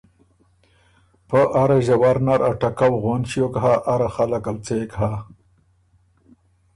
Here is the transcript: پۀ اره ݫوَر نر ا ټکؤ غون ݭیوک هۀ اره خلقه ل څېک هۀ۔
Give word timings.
پۀ 1.27 1.41
اره 1.61 1.77
ݫوَر 1.85 2.17
نر 2.25 2.41
ا 2.49 2.51
ټکؤ 2.61 2.93
غون 3.01 3.21
ݭیوک 3.29 3.53
هۀ 3.63 3.73
اره 3.93 4.09
خلقه 4.15 4.51
ل 4.55 4.57
څېک 4.65 4.89
هۀ۔ 4.99 5.11